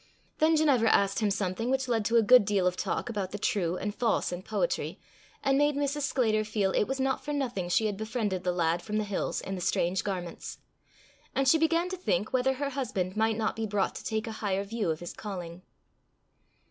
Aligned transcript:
Then 0.39 0.55
Ginevra 0.55 0.89
asked 0.89 1.19
him 1.19 1.29
something 1.29 1.69
which 1.69 1.87
led 1.87 2.05
to 2.05 2.15
a 2.17 2.23
good 2.23 2.43
deal 2.43 2.65
of 2.65 2.75
talk 2.75 3.07
about 3.07 3.29
the 3.29 3.37
true 3.37 3.77
and 3.77 3.93
false 3.93 4.31
in 4.31 4.41
poetry, 4.41 4.99
and 5.43 5.59
made 5.59 5.75
Mrs. 5.75 6.01
Sclater 6.11 6.43
feel 6.43 6.71
it 6.71 6.85
was 6.87 6.99
not 6.99 7.23
for 7.23 7.31
nothing 7.31 7.69
she 7.69 7.85
had 7.85 7.97
befriended 7.97 8.43
the 8.43 8.51
lad 8.51 8.81
from 8.81 8.97
the 8.97 9.03
hills 9.03 9.41
in 9.41 9.53
the 9.53 9.61
strange 9.61 10.03
garments. 10.03 10.57
And 11.35 11.47
she 11.47 11.59
began 11.59 11.87
to 11.89 11.97
think 11.97 12.33
whether 12.33 12.53
her 12.53 12.71
husband 12.71 13.15
might 13.15 13.37
not 13.37 13.55
be 13.55 13.67
brought 13.67 13.93
to 13.93 14.03
take 14.03 14.25
a 14.25 14.31
higher 14.41 14.63
view 14.63 14.89
of 14.89 15.01
his 15.01 15.13
calling. 15.13 15.61